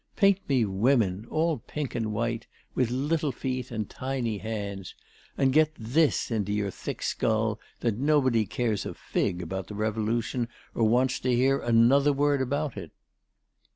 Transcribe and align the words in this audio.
Paint 0.15 0.39
me 0.49 0.65
women, 0.65 1.27
all 1.29 1.59
pink 1.59 1.93
and 1.93 2.11
white, 2.11 2.47
with 2.73 2.89
little 2.89 3.31
feet 3.31 3.69
and 3.69 3.87
tiny 3.87 4.39
hands. 4.39 4.95
And 5.37 5.53
get 5.53 5.75
this 5.77 6.31
into 6.31 6.51
your 6.51 6.71
thick 6.71 7.03
skull 7.03 7.59
that 7.81 7.99
nobody 7.99 8.47
cares 8.47 8.83
a 8.83 8.95
fig 8.95 9.43
about 9.43 9.67
the 9.67 9.75
Revolution 9.75 10.47
or 10.73 10.85
wants 10.85 11.19
to 11.19 11.35
hear 11.35 11.59
another 11.59 12.13
word 12.13 12.41
about 12.41 12.77
it." 12.77 12.89